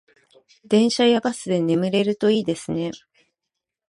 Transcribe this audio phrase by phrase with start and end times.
[0.65, 2.89] 電車やバスで眠れるといいですね